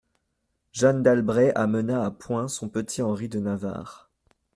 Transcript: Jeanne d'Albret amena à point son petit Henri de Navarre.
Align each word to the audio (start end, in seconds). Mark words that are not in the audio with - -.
Jeanne 0.71 1.03
d'Albret 1.03 1.51
amena 1.53 2.03
à 2.03 2.09
point 2.09 2.47
son 2.47 2.69
petit 2.69 3.03
Henri 3.03 3.29
de 3.29 3.37
Navarre. 3.39 4.09